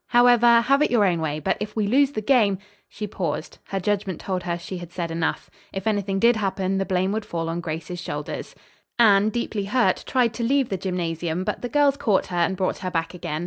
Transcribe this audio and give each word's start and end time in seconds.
However, 0.07 0.61
have 0.61 0.81
it 0.81 0.89
your 0.89 1.05
own 1.05 1.21
way. 1.21 1.39
But 1.39 1.57
if 1.59 1.75
we 1.75 1.85
lose 1.85 2.13
the 2.13 2.23
game" 2.23 2.57
She 2.93 3.05
paused. 3.05 3.59
Her 3.65 3.79
judgment 3.79 4.19
told 4.19 4.41
her 4.43 4.57
she 4.57 4.79
had 4.79 4.91
said 4.91 5.11
enough. 5.11 5.51
If 5.71 5.85
anything 5.85 6.17
did 6.17 6.37
happen, 6.37 6.79
the 6.79 6.85
blame 6.87 7.11
would 7.11 7.23
fall 7.23 7.47
on 7.47 7.61
Grace's 7.61 8.01
shoulders. 8.01 8.55
Anne, 8.97 9.29
deeply 9.29 9.65
hurt, 9.65 10.03
tried 10.07 10.33
to 10.33 10.43
leave 10.43 10.69
the 10.69 10.75
gymnasium 10.77 11.43
but 11.43 11.61
the 11.61 11.69
girls 11.69 11.97
caught 11.97 12.25
her, 12.27 12.37
and 12.37 12.57
brought 12.57 12.79
her 12.79 12.89
back 12.89 13.13
again. 13.13 13.39